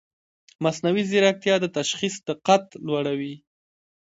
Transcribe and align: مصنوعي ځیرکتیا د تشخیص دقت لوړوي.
مصنوعي 0.63 1.03
ځیرکتیا 1.11 1.55
د 1.61 1.65
تشخیص 1.77 2.15
دقت 2.27 2.63
لوړوي. 2.85 3.35